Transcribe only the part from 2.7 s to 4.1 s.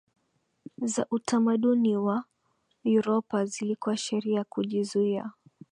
Uropa zilikuwa